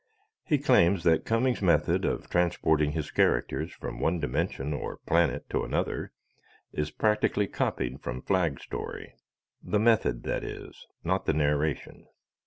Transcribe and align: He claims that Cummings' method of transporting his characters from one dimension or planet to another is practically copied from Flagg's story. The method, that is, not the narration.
He 0.43 0.57
claims 0.57 1.03
that 1.03 1.25
Cummings' 1.25 1.61
method 1.61 2.05
of 2.05 2.27
transporting 2.27 2.93
his 2.93 3.11
characters 3.11 3.71
from 3.71 3.99
one 3.99 4.19
dimension 4.19 4.73
or 4.73 4.97
planet 5.05 5.47
to 5.51 5.63
another 5.63 6.11
is 6.73 6.89
practically 6.89 7.45
copied 7.45 8.01
from 8.01 8.23
Flagg's 8.23 8.63
story. 8.63 9.13
The 9.61 9.77
method, 9.77 10.23
that 10.23 10.43
is, 10.43 10.87
not 11.03 11.27
the 11.27 11.33
narration. 11.35 12.07